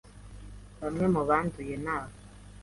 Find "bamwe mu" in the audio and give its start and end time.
0.79-1.21